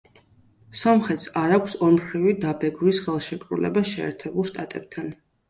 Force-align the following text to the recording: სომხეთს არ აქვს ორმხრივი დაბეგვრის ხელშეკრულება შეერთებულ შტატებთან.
სომხეთს 0.77 1.27
არ 1.41 1.53
აქვს 1.57 1.75
ორმხრივი 1.87 2.33
დაბეგვრის 2.47 3.01
ხელშეკრულება 3.09 3.87
შეერთებულ 3.93 4.51
შტატებთან. 4.53 5.15